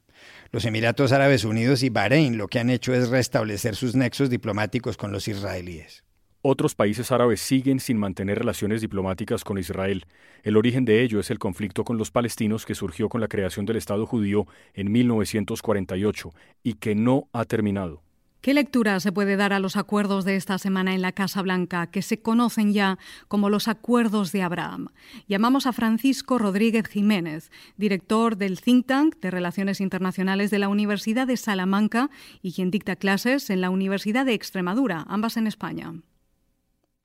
Los 0.55 0.63
Emiratos 0.63 1.12
Árabes 1.12 1.43
Unidos 1.43 1.83
y 1.83 1.89
Bahrein 1.89 2.38
lo 2.38 2.47
que 2.47 2.59
han 2.59 2.69
hecho 2.69 2.93
es 2.93 3.09
restablecer 3.09 3.75
sus 3.75 3.93
nexos 3.93 4.29
diplomáticos 4.29 4.95
con 4.95 5.12
los 5.12 5.27
israelíes. 5.27 6.05
Otros 6.41 6.75
países 6.75 7.12
árabes 7.12 7.41
siguen 7.41 7.81
sin 7.81 7.97
mantener 7.97 8.39
relaciones 8.39 8.79
diplomáticas 8.79 9.43
con 9.43 9.57
Israel. 9.57 10.05
El 10.43 10.55
origen 10.55 10.85
de 10.85 11.01
ello 11.03 11.19
es 11.19 11.29
el 11.29 11.39
conflicto 11.39 11.83
con 11.83 11.97
los 11.97 12.09
palestinos 12.09 12.65
que 12.65 12.74
surgió 12.74 13.09
con 13.09 13.19
la 13.19 13.27
creación 13.27 13.65
del 13.65 13.75
Estado 13.75 14.05
judío 14.05 14.47
en 14.74 14.93
1948 14.93 16.33
y 16.63 16.75
que 16.75 16.95
no 16.95 17.27
ha 17.33 17.43
terminado. 17.43 18.04
¿Qué 18.45 18.53
lectura 18.53 18.99
se 18.99 19.11
puede 19.11 19.37
dar 19.37 19.53
a 19.53 19.59
los 19.59 19.75
acuerdos 19.75 20.23
de 20.23 20.35
esta 20.35 20.59
semana 20.59 20.93
en 20.93 21.01
la 21.01 21.13
Casa 21.13 21.41
Blanca, 21.41 21.87
que 21.87 22.03
se 22.03 22.21
conocen 22.21 22.73
ya 22.73 22.99
como 23.27 23.49
los 23.49 23.67
acuerdos 23.67 24.31
de 24.31 24.43
Abraham? 24.43 24.89
Llamamos 25.27 25.65
a 25.65 25.73
Francisco 25.73 26.37
Rodríguez 26.37 26.87
Jiménez, 26.87 27.49
director 27.75 28.37
del 28.37 28.61
think 28.61 28.85
tank 28.85 29.15
de 29.15 29.31
Relaciones 29.31 29.81
Internacionales 29.81 30.51
de 30.51 30.59
la 30.59 30.69
Universidad 30.69 31.25
de 31.25 31.37
Salamanca 31.37 32.11
y 32.43 32.53
quien 32.53 32.69
dicta 32.69 32.95
clases 32.95 33.49
en 33.49 33.61
la 33.61 33.71
Universidad 33.71 34.27
de 34.27 34.35
Extremadura, 34.35 35.05
ambas 35.07 35.37
en 35.37 35.47
España. 35.47 35.93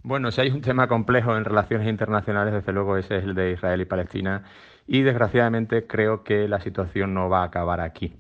Bueno, 0.02 0.32
si 0.32 0.42
hay 0.42 0.50
un 0.50 0.61
tema 0.61 0.88
complejo 0.88 1.35
en 1.38 1.47
relaciones 1.47 1.88
internacionales, 1.88 2.52
desde 2.52 2.73
luego 2.75 2.99
ese 2.99 3.16
es 3.16 3.25
el 3.25 3.35
de 3.35 3.52
Israel 3.52 3.80
y 3.80 3.87
Palestina, 3.87 4.42
y 4.87 5.00
desgraciadamente 5.00 5.87
creo 5.87 6.23
que 6.23 6.49
la 6.49 6.61
situación 6.61 7.14
no 7.14 7.30
va 7.30 7.40
a 7.40 7.44
acabar 7.44 7.80
aquí. 7.80 8.12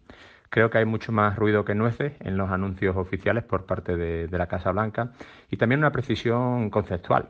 Creo 0.50 0.68
que 0.68 0.78
hay 0.78 0.84
mucho 0.84 1.12
más 1.12 1.36
ruido 1.36 1.64
que 1.64 1.76
nueces 1.76 2.12
en 2.20 2.36
los 2.36 2.50
anuncios 2.50 2.96
oficiales 2.96 3.44
por 3.44 3.66
parte 3.66 3.96
de, 3.96 4.28
la 4.36 4.48
Casa 4.48 4.72
Blanca 4.72 5.12
y 5.48 5.56
también 5.56 5.78
una 5.78 5.92
precisión 5.92 6.70
conceptual. 6.70 7.28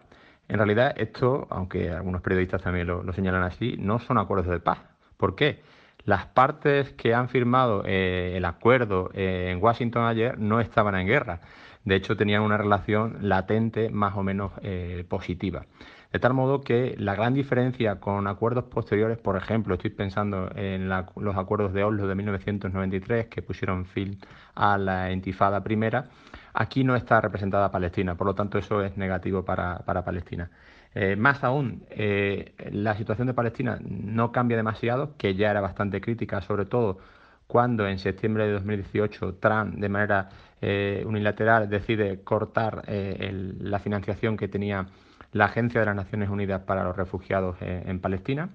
En 0.49 0.57
realidad, 0.57 0.95
esto, 0.97 1.47
aunque 1.51 1.91
algunos 1.91 2.23
periodistas 2.23 2.63
también 2.63 2.87
lo, 2.87 3.13
señalan 3.13 3.43
así, 3.43 3.77
no 3.79 3.99
son 3.99 4.17
acuerdos 4.17 4.47
de 4.47 4.61
paz. 4.61 4.79
¿Por 5.19 5.37
qué? 5.37 5.63
Las 6.05 6.27
partes 6.27 6.95
que 6.95 7.13
han 7.13 7.29
firmado 7.29 7.85
eh, 7.85 8.39
el 8.39 8.45
acuerdo 8.47 9.11
eh, 9.13 9.51
en 9.51 9.63
Washington 9.63 10.07
ayer 10.07 10.39
no 10.39 10.59
estaban 10.59 10.95
en 10.95 11.07
guerra. 11.07 11.41
De 11.85 11.97
hecho, 11.97 12.17
tenían 12.17 12.41
una 12.43 12.57
relación 12.57 13.19
latente 13.21 13.91
más 13.91 14.17
o 14.17 14.23
menos 14.23 14.53
eh, 14.63 15.05
positiva. 15.09 15.67
De 16.13 16.19
tal 16.19 16.35
modo 16.35 16.61
que 16.61 16.97
la 16.99 17.15
gran 17.15 17.35
diferencia 17.35 18.01
con 18.01 18.27
acuerdos 18.27 18.65
posteriores, 18.65 19.17
por 19.17 19.37
ejemplo, 19.37 19.75
estoy 19.75 19.91
pensando 19.91 20.51
en 20.57 20.89
los 20.89 21.37
acuerdos 21.37 21.73
de 21.73 21.85
Oslo 21.85 22.09
de 22.09 22.17
1993 22.17 23.29
que 23.29 23.43
pusieron 23.43 23.87
fin 23.87 24.19
a 24.57 24.77
la 24.77 25.13
intifada 25.13 25.63
primera, 25.63 26.09
aquí 26.53 26.83
no 26.83 26.97
está 26.97 27.21
representada 27.21 27.71
Palestina, 27.71 28.17
por 28.17 28.27
lo 28.27 28.35
tanto 28.35 28.59
eso 28.59 28.83
es 28.83 28.97
negativo 28.97 29.45
para, 29.45 29.85
Palestina. 30.05 30.51
Eh, 30.97 31.15
más 31.15 31.45
aún, 31.45 31.85
eh, 31.91 32.55
la 32.73 32.97
situación 32.97 33.29
de 33.29 33.35
Palestina 33.35 33.79
no 33.81 34.33
cambia 34.33 34.57
demasiado, 34.57 35.17
que 35.17 35.37
ya 35.37 35.53
era 35.53 35.61
bastante 35.61 36.01
crítica, 36.01 36.41
sobre 36.41 36.65
todo 36.65 36.99
cuando 37.47 37.87
en 37.87 38.01
septiembre 38.01 38.47
de 38.47 38.53
2018 38.55 39.35
Trump 39.37 39.75
de 39.77 39.89
manera 39.89 40.29
eh, 40.61 41.05
unilateral 41.07 41.69
decide 41.69 42.23
cortar 42.23 42.83
la 42.89 43.79
financiación 43.79 44.37
que 44.37 44.49
tenía 44.49 44.87
la 45.33 45.47
Agencia 45.47 45.81
de 45.81 45.87
las 45.87 45.97
Naciones 45.97 46.29
Unidas 46.29 46.63
para 46.63 46.85
los 46.85 46.97
Refugiados 46.97 47.57
en, 47.61 48.01
Palestina. 48.01 48.51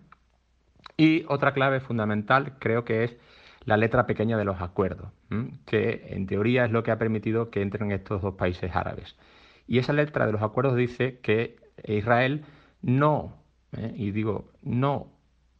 Y 0.97 1.25
otra 1.27 1.53
clave 1.53 1.79
fundamental 1.79 2.57
creo 2.59 2.85
que 2.85 3.03
es 3.03 3.17
la 3.63 3.77
letra 3.77 4.05
pequeña 4.05 4.37
de 4.37 4.45
los 4.45 4.61
acuerdos, 4.61 5.09
que 5.65 6.07
en 6.09 6.27
teoría 6.27 6.65
es 6.65 6.71
lo 6.71 6.83
que 6.83 6.91
ha 6.91 6.99
permitido 6.99 7.49
que 7.49 7.61
entren 7.61 7.91
estos 7.91 8.21
dos 8.21 8.35
países 8.35 8.75
árabes. 8.75 9.15
Y 9.67 9.79
esa 9.79 9.93
letra 9.93 10.25
de 10.27 10.31
los 10.31 10.43
acuerdos 10.43 10.75
dice 10.75 11.19
que 11.21 11.57
Israel 11.83 12.45
no, 12.81 13.33
¿eh? 13.75 13.93
y 13.95 14.11
digo, 14.11 14.51
no 14.61 15.11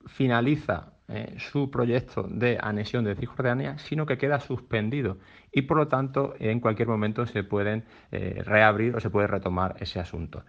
finaliza 0.06 0.94
eh, 1.08 1.36
su 1.38 1.70
proyecto 1.70 2.24
de 2.24 2.58
anexión 2.62 3.04
de 3.04 3.16
Cisjordania, 3.16 3.78
sino 3.78 4.06
que 4.06 4.18
queda 4.18 4.40
suspendido 4.40 5.18
y 5.52 5.64
por 5.64 5.78
lo 5.78 5.88
tanto 5.88 6.34
en 6.40 6.60
cualquier 6.60 6.88
momento 6.88 7.26
se 7.28 7.44
pueden 7.44 7.86
eh, 8.12 8.42
reabrir 8.44 8.96
o 8.96 9.00
se 9.00 9.10
puede 9.10 9.28
retomar 9.28 9.76
ese 9.80 10.00
asunto. 10.00 10.44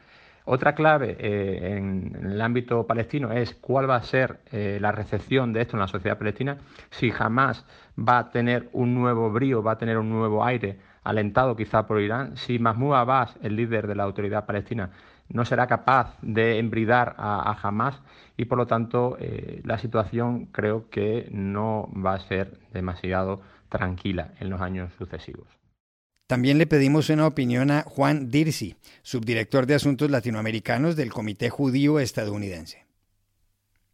Otra 0.48 0.76
clave 0.76 1.16
eh, 1.18 1.76
en, 1.76 2.16
el 2.22 2.40
ámbito 2.40 2.86
palestino 2.86 3.32
es 3.32 3.52
cuál 3.56 3.90
va 3.90 3.96
a 3.96 4.02
ser 4.02 4.38
eh, 4.52 4.78
la 4.80 4.92
recepción 4.92 5.52
de 5.52 5.62
esto 5.62 5.74
en 5.74 5.80
la 5.80 5.88
sociedad 5.88 6.18
palestina, 6.18 6.58
si 6.90 7.10
jamás 7.10 7.66
va 7.98 8.18
a 8.18 8.30
tener 8.30 8.68
un 8.72 8.94
nuevo 8.94 9.32
brío, 9.32 9.60
va 9.60 9.72
a 9.72 9.78
tener 9.78 9.98
un 9.98 10.08
nuevo 10.08 10.44
aire, 10.44 10.78
alentado 11.02 11.56
quizá 11.56 11.88
por 11.88 12.00
Irán, 12.00 12.36
si 12.36 12.60
Mahmoud 12.60 12.94
Abbas, 12.94 13.36
el 13.42 13.56
líder 13.56 13.88
de 13.88 13.96
la 13.96 14.04
autoridad 14.04 14.46
palestina, 14.46 14.90
no 15.28 15.44
será 15.44 15.66
capaz 15.66 16.16
de 16.22 16.60
embridar 16.60 17.16
a, 17.18 17.58
Hamas 17.60 18.00
y 18.36 18.44
por 18.44 18.58
lo 18.58 18.68
tanto 18.68 19.16
eh, 19.18 19.60
la 19.64 19.78
situación 19.78 20.46
creo 20.46 20.88
que 20.90 21.28
no 21.32 21.90
va 21.92 22.14
a 22.14 22.20
ser 22.20 22.60
demasiado 22.72 23.40
tranquila 23.68 24.30
en 24.38 24.50
los 24.50 24.60
años 24.60 24.92
sucesivos. 24.96 25.65
También 26.26 26.58
le 26.58 26.66
pedimos 26.66 27.08
una 27.08 27.24
opinión 27.24 27.70
a 27.70 27.82
Juan 27.82 28.32
Dirsi, 28.32 28.74
subdirector 29.02 29.66
de 29.66 29.76
Asuntos 29.76 30.10
Latinoamericanos 30.10 30.96
del 30.96 31.12
Comité 31.12 31.50
Judío 31.50 32.00
Estadounidense. 32.00 32.84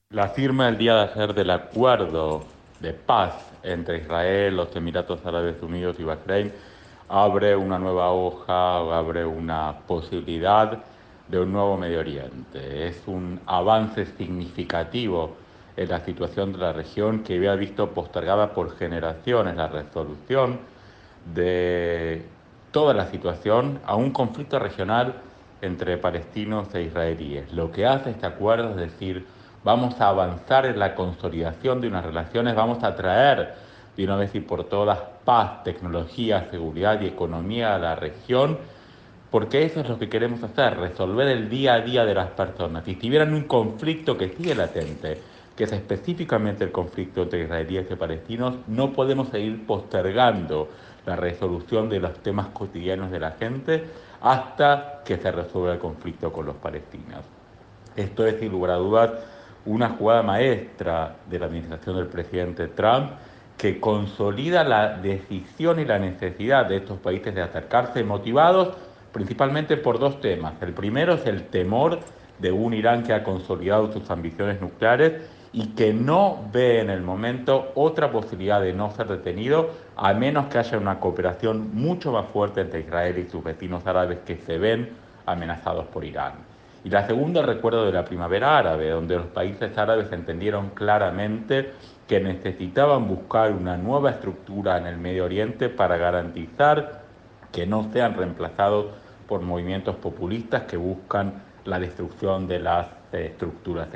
La 0.09 0.29
firma 0.29 0.71
el 0.71 0.79
día 0.79 0.95
de 0.95 1.13
ayer 1.13 1.35
del 1.35 1.51
acuerdo 1.51 2.47
de 2.81 2.95
paz 2.95 3.35
entre 3.63 3.99
Israel, 3.99 4.57
los 4.57 4.75
Emiratos 4.75 5.21
Árabes 5.27 5.63
Unidos 5.63 5.97
y 5.99 6.05
Bahrein 6.05 6.51
abre 7.11 7.55
una 7.55 7.79
nueva 7.79 8.11
hoja, 8.13 8.79
abre 8.79 9.27
una 9.27 9.81
posibilidad 9.87 10.83
de 11.29 11.39
un 11.39 11.53
nuevo 11.53 11.77
Medio 11.77 12.01
Oriente. 12.01 12.89
Es 12.89 13.03
un 13.05 13.41
avance 13.45 14.07
significativo 14.17 15.37
en 15.77 15.89
la 15.91 16.03
situación 16.03 16.53
de 16.53 16.59
la 16.59 16.73
región 16.73 17.25
que 17.25 17.37
había 17.37 17.55
visto 17.57 17.91
postergada 17.91 18.55
por 18.55 18.75
generaciones 18.79 19.55
la 19.55 19.69
resolución 19.69 20.72
de 21.35 22.25
toda 22.73 22.95
la 22.95 23.07
situación 23.07 23.81
a 23.85 23.97
un 23.97 24.11
conflicto 24.11 24.59
regional 24.59 25.15
entre 25.61 25.97
palestinos 25.97 26.75
e 26.75 26.83
israelíes. 26.83 27.53
Lo 27.53 27.71
que 27.71 27.87
hace 27.87 28.11
este 28.11 28.27
acuerdo 28.27 28.71
es 28.71 28.77
decir, 28.77 29.27
vamos 29.65 30.01
a 30.01 30.09
avanzar 30.09 30.67
en 30.67 30.79
la 30.79 30.95
consolidación 30.95 31.81
de 31.81 31.89
unas 31.89 32.05
relaciones, 32.05 32.55
vamos 32.55 32.83
a 32.83 32.97
traer 32.97 33.55
de 33.97 34.05
una 34.05 34.17
vez 34.17 34.35
y 34.35 34.41
por 34.41 34.65
todas 34.65 34.99
paz, 35.25 35.63
tecnología, 35.65 36.49
seguridad 36.51 37.01
y 37.01 37.07
economía 37.07 37.75
a 37.75 37.79
la 37.79 37.95
región, 37.95 38.59
porque 39.31 39.65
eso 39.65 39.81
es 39.81 39.89
lo 39.89 39.99
que 39.99 40.09
queremos 40.09 40.43
hacer, 40.43 40.79
resolver 40.79 41.29
el 41.29 41.49
día 41.49 41.75
a 41.75 41.81
día 41.81 42.05
de 42.05 42.15
las 42.15 42.31
personas. 42.31 42.85
Si 42.85 42.97
tuvieran 42.97 43.33
un 43.33 43.45
conflicto 43.45 44.19
que 44.19 44.31
sigue 44.31 44.55
latente, 44.55 45.19
que 45.57 45.65
es 45.65 45.73
específicamente 45.73 46.65
el 46.65 46.73
conflicto 46.73 47.23
entre 47.23 47.45
israelíes 47.45 47.87
y 47.91 47.95
palestinos, 47.95 48.57
no 48.67 48.93
podemos 48.93 49.29
seguir 49.29 49.67
postergando 49.67 50.69
la 51.07 51.17
resolución 51.17 51.89
de 51.89 52.01
los 52.01 52.15
temas 52.19 52.49
cotidianos 52.49 53.11
de 53.11 53.21
la 53.21 53.33
gente 53.33 53.85
hasta 54.21 55.03
que 55.05 55.17
se 55.17 55.33
resuelva 55.33 55.73
el 55.73 55.79
conflicto 55.79 56.33
con 56.33 56.47
los 56.47 56.57
palestinos. 56.57 57.25
Esto 57.97 58.27
es, 58.27 58.39
sin 58.39 58.53
lugar 58.53 58.73
a 58.73 58.77
dudas, 58.77 59.11
una 59.67 59.91
jugada 59.91 60.23
maestra 60.23 61.17
de 61.29 61.39
la 61.39 61.47
administración 61.47 61.97
del 61.97 62.07
presidente 62.07 62.69
Trump 62.69 63.11
que 63.57 63.79
consolida 63.79 64.65
la 64.65 64.97
decisión 64.97 65.79
y 65.79 65.85
la 65.85 65.99
necesidad 65.99 66.67
de 66.67 66.79
estos 66.79 66.99
países 66.99 67.35
de 67.35 67.43
acercarse 67.43 68.03
motivados 68.03 68.77
principalmente 69.13 69.77
por 69.77 69.99
dos 69.99 70.21
temas. 70.21 70.55
El 70.61 70.73
primero 70.73 71.15
es 71.15 71.27
el 71.27 71.45
temor 71.45 72.01
de 72.39 72.51
un 72.51 72.75
Irán 72.75 73.03
que 73.03 73.13
ha 73.13 73.23
consolidado 73.23 73.93
sus 73.93 74.11
ambiciones 74.11 74.61
nucleares 74.61 75.23
y 75.53 75.69
que 75.69 75.93
no 75.93 76.49
ve 76.53 76.81
en 76.81 76.89
el 76.89 77.03
momento 77.03 77.73
otra 77.75 78.11
posibilidad 78.11 78.61
de 78.61 78.73
no 78.73 78.91
ser 78.91 79.09
detenido, 79.09 79.71
a 79.97 80.15
menos 80.15 80.47
que 80.47 80.59
haya 80.59 80.79
una 80.79 80.99
cooperación 80.99 81.75
mucho 81.75 82.13
más 82.13 82.27
fuerte 82.29 82.63
entre 82.63 82.81
Israel 82.81 83.19
y 83.19 83.31
sus 83.31 83.45
vecinos 83.45 83.87
árabes 83.87 84.21
que 84.25 84.37
se 84.37 84.59
ven 84.59 84.91
amenazados 85.27 85.87
por 85.87 86.05
Irán. 86.05 86.33
Y 86.85 86.91
la 86.91 87.07
segunda, 87.07 87.43
recuerdo 87.43 87.87
de 87.87 87.93
la 87.93 88.05
primavera 88.05 88.59
árabe, 88.59 88.91
donde 88.91 89.17
los 89.17 89.27
países 89.27 89.77
árabes 89.79 90.11
entendieron 90.11 90.71
claramente 90.71 91.73
que 92.09 92.19
necesitaban 92.19 93.07
buscar 93.07 93.53
una 93.53 93.77
nueva 93.77 94.11
estructura 94.11 94.79
en 94.79 94.87
el 94.87 94.97
Medio 94.97 95.27
Oriente 95.27 95.69
para 95.69 95.97
garantizar 95.97 97.03
que 97.53 97.67
no 97.67 97.89
sean 97.93 98.15
reemplazados 98.17 98.87
por 99.29 99.43
movimientos 99.43 99.97
populistas 99.97 100.63
que 100.63 100.77
buscan 100.77 101.35
la 101.65 101.79
destrucción 101.79 102.49
de 102.49 102.59
las 102.59 102.89
eh, 103.13 103.27
estructuras. 103.31 103.89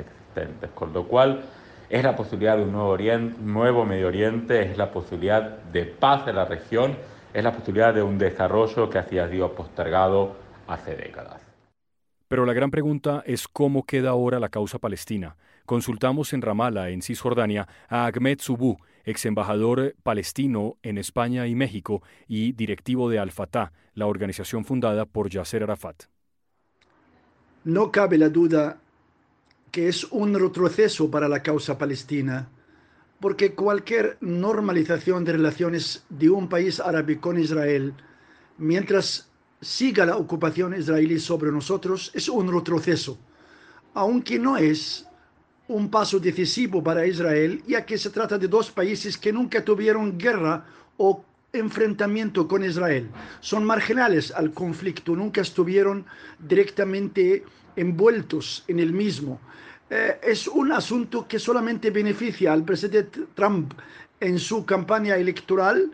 Con 0.73 0.93
lo 0.93 1.07
cual, 1.07 1.43
es 1.89 2.03
la 2.03 2.15
posibilidad 2.15 2.57
de 2.57 2.63
un 2.63 2.71
nuevo, 2.71 2.97
nuevo 3.41 3.85
Medio 3.85 4.07
Oriente, 4.07 4.71
es 4.71 4.77
la 4.77 4.91
posibilidad 4.91 5.57
de 5.71 5.85
paz 5.85 6.27
en 6.27 6.35
la 6.35 6.45
región, 6.45 6.95
es 7.33 7.43
la 7.43 7.53
posibilidad 7.53 7.93
de 7.93 8.01
un 8.01 8.17
desarrollo 8.17 8.89
que 8.89 8.99
ha 8.99 9.07
sido 9.07 9.53
postergado 9.53 10.35
hace 10.67 10.95
décadas. 10.95 11.41
Pero 12.27 12.45
la 12.45 12.53
gran 12.53 12.71
pregunta 12.71 13.23
es 13.25 13.47
cómo 13.47 13.85
queda 13.85 14.09
ahora 14.09 14.39
la 14.39 14.49
causa 14.49 14.79
palestina. 14.79 15.37
Consultamos 15.65 16.33
en 16.33 16.41
Ramallah, 16.41 16.89
en 16.89 17.01
Cisjordania, 17.01 17.67
a 17.87 18.05
Ahmed 18.05 18.39
Subu, 18.39 18.77
ex 19.05 19.25
embajador 19.25 19.95
palestino 20.03 20.77
en 20.83 20.97
España 20.97 21.47
y 21.47 21.55
México 21.55 22.01
y 22.27 22.51
directivo 22.51 23.09
de 23.09 23.19
Al-Fatah, 23.19 23.71
la 23.93 24.07
organización 24.07 24.65
fundada 24.65 25.05
por 25.05 25.29
Yasser 25.29 25.63
Arafat. 25.63 26.03
No 27.63 27.91
cabe 27.91 28.17
la 28.17 28.29
duda 28.29 28.77
que 29.71 29.87
es 29.87 30.05
un 30.05 30.33
retroceso 30.33 31.09
para 31.09 31.27
la 31.27 31.43
causa 31.43 31.77
palestina, 31.77 32.49
porque 33.19 33.53
cualquier 33.53 34.17
normalización 34.21 35.23
de 35.23 35.33
relaciones 35.33 36.05
de 36.09 36.29
un 36.29 36.47
país 36.47 36.79
árabe 36.79 37.19
con 37.19 37.39
Israel, 37.39 37.93
mientras 38.57 39.29
siga 39.61 40.05
la 40.05 40.17
ocupación 40.17 40.75
israelí 40.75 41.19
sobre 41.19 41.51
nosotros, 41.51 42.11
es 42.13 42.29
un 42.29 42.51
retroceso, 42.51 43.17
aunque 43.93 44.37
no 44.37 44.57
es 44.57 45.07
un 45.67 45.89
paso 45.89 46.19
decisivo 46.19 46.83
para 46.83 47.05
Israel, 47.05 47.61
ya 47.67 47.85
que 47.85 47.97
se 47.97 48.09
trata 48.09 48.37
de 48.37 48.47
dos 48.47 48.71
países 48.71 49.17
que 49.17 49.33
nunca 49.33 49.63
tuvieron 49.65 50.17
guerra 50.17 50.65
o 50.97 51.23
enfrentamiento 51.51 52.47
con 52.47 52.63
Israel. 52.63 53.09
Son 53.41 53.65
marginales 53.65 54.31
al 54.31 54.53
conflicto, 54.53 55.15
nunca 55.15 55.41
estuvieron 55.41 56.05
directamente 56.39 57.43
envueltos 57.77 58.65
en 58.67 58.79
el 58.79 58.91
mismo. 58.91 59.39
Eh, 59.89 60.19
es 60.21 60.47
un 60.47 60.73
asunto 60.73 61.25
que 61.27 61.39
solamente 61.39 61.91
beneficia 61.91 62.51
al 62.51 62.63
presidente 62.63 63.21
Trump 63.33 63.73
en 64.19 64.37
su 64.37 64.65
campaña 64.65 65.15
electoral 65.15 65.91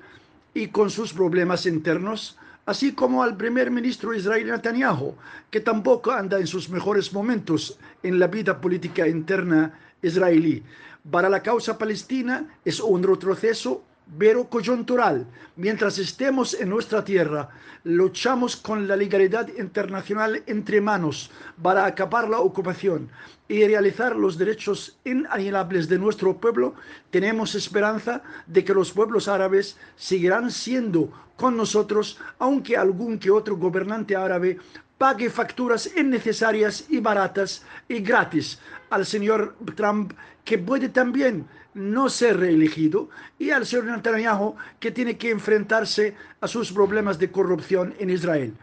y 0.53 0.69
con 0.69 0.89
sus 0.89 1.13
problemas 1.13 1.65
internos, 1.67 2.37
así 2.65 2.93
como 2.93 3.21
al 3.21 3.37
primer 3.37 3.69
ministro 3.69 4.13
israelí 4.13 4.49
Netanyahu, 4.49 5.15
que 5.51 5.59
tampoco 5.59 6.11
anda 6.11 6.39
en 6.39 6.47
sus 6.47 6.69
mejores 6.69 7.13
momentos 7.13 7.77
en 8.01 8.17
la 8.17 8.27
vida 8.27 8.59
política 8.59 9.07
interna 9.07 9.77
israelí. 10.01 10.63
Para 11.11 11.29
la 11.29 11.43
causa 11.43 11.77
palestina 11.77 12.47
es 12.63 12.79
un 12.79 13.03
retroceso 13.03 13.83
pero 14.17 14.49
coyuntural. 14.49 15.25
Mientras 15.55 15.97
estemos 15.97 16.53
en 16.53 16.69
nuestra 16.69 17.03
tierra, 17.03 17.49
luchamos 17.83 18.55
con 18.55 18.87
la 18.87 18.95
legalidad 18.95 19.47
internacional 19.57 20.43
entre 20.47 20.81
manos 20.81 21.31
para 21.61 21.85
acabar 21.85 22.29
la 22.29 22.39
ocupación 22.39 23.09
y 23.47 23.65
realizar 23.65 24.15
los 24.15 24.37
derechos 24.37 24.97
inalienables 25.03 25.87
de 25.89 25.99
nuestro 25.99 26.37
pueblo, 26.37 26.75
tenemos 27.11 27.55
esperanza 27.55 28.23
de 28.47 28.63
que 28.63 28.73
los 28.73 28.91
pueblos 28.91 29.27
árabes 29.27 29.77
seguirán 29.95 30.49
siendo 30.49 31.11
con 31.35 31.57
nosotros, 31.57 32.19
aunque 32.39 32.77
algún 32.77 33.19
que 33.19 33.31
otro 33.31 33.57
gobernante 33.57 34.15
árabe 34.15 34.57
pague 34.97 35.29
facturas 35.29 35.89
innecesarias 35.97 36.85
y 36.89 36.99
baratas 36.99 37.65
y 37.89 37.99
gratis 37.99 38.59
al 38.93 39.05
señor 39.05 39.55
Trump, 39.75 40.13
que 40.45 40.57
puede 40.57 40.89
también 40.89 41.47
no 41.73 42.09
ser 42.09 42.37
reelegido, 42.37 43.09
y 43.39 43.49
al 43.49 43.65
señor 43.65 43.85
Netanyahu, 43.85 44.55
que 44.79 44.91
tiene 44.91 45.17
que 45.17 45.31
enfrentarse 45.31 46.15
a 46.39 46.47
sus 46.47 46.71
problemas 46.71 47.17
de 47.17 47.31
corrupción 47.31 47.95
en 47.99 48.11
Israel. 48.11 48.53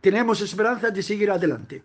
Tenemos 0.00 0.40
esperanza 0.40 0.90
de 0.90 1.02
seguir 1.02 1.30
adelante. 1.30 1.82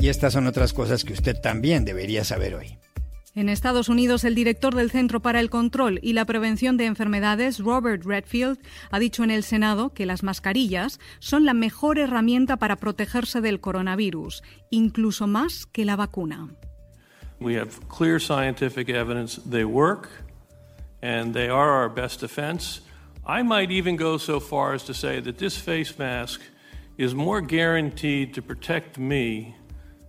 Y 0.00 0.08
estas 0.08 0.32
son 0.32 0.46
otras 0.46 0.72
cosas 0.72 1.04
que 1.04 1.12
usted 1.12 1.36
también 1.42 1.84
debería 1.84 2.24
saber 2.24 2.54
hoy. 2.54 2.78
En 3.36 3.48
Estados 3.48 3.88
Unidos, 3.88 4.24
el 4.24 4.34
director 4.34 4.74
del 4.74 4.90
Centro 4.90 5.20
para 5.20 5.38
el 5.38 5.50
Control 5.50 6.00
y 6.02 6.14
la 6.14 6.24
Prevención 6.24 6.76
de 6.76 6.86
Enfermedades, 6.86 7.60
Robert 7.60 8.04
Redfield, 8.04 8.58
ha 8.90 8.98
dicho 8.98 9.22
en 9.22 9.30
el 9.30 9.44
Senado 9.44 9.94
que 9.94 10.04
las 10.04 10.24
mascarillas 10.24 10.98
son 11.20 11.44
la 11.44 11.54
mejor 11.54 12.00
herramienta 12.00 12.56
para 12.56 12.74
protegerse 12.74 13.40
del 13.40 13.60
coronavirus, 13.60 14.42
incluso 14.70 15.28
más 15.28 15.66
que 15.66 15.84
la 15.84 15.94
vacuna. 15.94 16.48
We 17.38 17.56
have 17.56 17.70
clear 17.88 18.20
scientific 18.20 18.88
evidence 18.88 19.40
they 19.48 19.64
work 19.64 20.08
and 21.00 21.32
they 21.32 21.48
are 21.48 21.70
our 21.70 21.88
best 21.88 22.20
defense. 22.20 22.82
I 23.24 23.44
might 23.44 23.70
even 23.70 23.96
go 23.96 24.18
so 24.18 24.40
far 24.40 24.74
as 24.74 24.84
to 24.86 24.92
say 24.92 25.20
that 25.22 25.38
this 25.38 25.56
face 25.56 25.96
mask 25.98 26.40
is 26.98 27.14
more 27.14 27.40
guaranteed 27.40 28.34
to 28.34 28.42
protect 28.42 28.98
me 28.98 29.54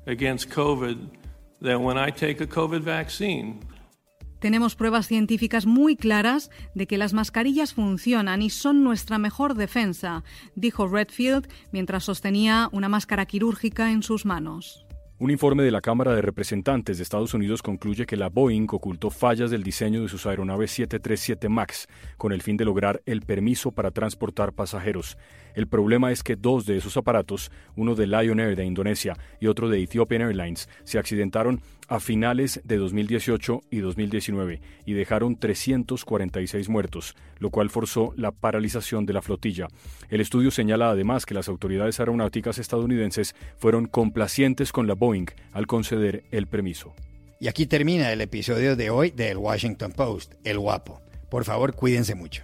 against 0.08 0.50
COVID 0.50 1.21
when 1.62 1.98
I 1.98 2.12
take 2.12 2.44
a 2.44 2.48
COVID 2.48 2.82
vaccine. 2.84 3.60
Tenemos 4.40 4.76
pruebas 4.76 5.06
científicas 5.06 5.68
muy 5.68 5.96
claras 5.96 6.50
de 6.74 6.88
que 6.88 6.98
las 6.98 7.14
mascarillas 7.14 7.76
funcionan 7.76 8.42
y 8.42 8.50
son 8.50 8.84
nuestra 8.84 9.20
mejor 9.20 9.54
defensa, 9.54 10.24
dijo 10.56 10.88
Redfield 10.88 11.48
mientras 11.72 12.06
sostenía 12.06 12.68
una 12.72 12.90
máscara 12.90 13.28
quirúrgica 13.28 13.92
en 13.92 14.02
sus 14.02 14.26
manos. 14.26 14.88
Un 15.20 15.30
informe 15.30 15.62
de 15.62 15.70
la 15.70 15.82
Cámara 15.82 16.16
de 16.16 16.24
Representantes 16.24 16.98
de 16.98 17.04
Estados 17.04 17.36
Unidos 17.36 17.62
concluye 17.62 18.08
que 18.08 18.18
la 18.18 18.30
Boeing 18.30 18.66
ocultó 18.72 19.12
fallas 19.12 19.52
del 19.52 19.62
diseño 19.62 20.02
de 20.02 20.10
sus 20.10 20.26
aeronaves 20.26 20.72
737 20.72 21.48
MAX 21.48 21.86
con 22.18 22.32
el 22.32 22.42
fin 22.42 22.58
de 22.58 22.66
lograr 22.66 23.04
el 23.06 23.22
permiso 23.22 23.72
para 23.72 23.92
transportar 23.92 24.54
pasajeros. 24.54 25.20
El 25.56 25.68
problema 25.68 26.12
es 26.12 26.24
que 26.24 26.36
dos 26.36 26.66
de 26.66 26.78
esos 26.78 26.98
aparatos, 26.98 27.52
uno 27.76 27.96
de 27.96 28.08
Lion 28.08 28.40
Air 28.40 28.56
de 28.56 28.66
Indonesia 28.66 29.18
y 29.40 29.48
otro 29.48 29.70
de 29.70 29.82
Ethiopian 29.82 30.22
Airlines, 30.22 30.70
se 30.84 31.00
accidentaron 31.00 31.62
a 31.88 32.00
finales 32.00 32.62
de 32.64 32.78
2018 32.78 33.64
y 33.70 33.80
2019 33.80 34.62
y 34.86 34.94
dejaron 34.94 35.38
346 35.38 36.70
muertos, 36.70 37.16
lo 37.40 37.50
cual 37.50 37.70
forzó 37.70 38.14
la 38.16 38.32
paralización 38.32 39.06
de 39.06 39.14
la 39.14 39.22
flotilla. 39.22 39.68
El 40.10 40.22
estudio 40.22 40.52
señala 40.52 40.90
además 40.90 41.26
que 41.26 41.34
las 41.34 41.50
autoridades 41.50 42.00
aeronáuticas 42.00 42.60
estadounidenses 42.60 43.36
fueron 43.58 43.88
complacientes 43.88 44.72
con 44.72 44.88
la 44.88 44.94
Boeing 44.94 45.28
al 45.52 45.68
conceder 45.68 46.24
el 46.32 46.48
permiso. 46.48 46.94
Y 47.42 47.48
aquí 47.48 47.66
termina 47.66 48.14
el 48.14 48.22
episodio 48.22 48.76
de 48.76 48.90
hoy 48.90 49.12
del 49.12 49.38
Washington 49.38 49.92
Post, 49.92 50.36
El 50.44 50.60
Guapo. 50.60 51.02
Por 51.30 51.44
favor, 51.44 51.74
cuídense 51.74 52.14
mucho. 52.14 52.44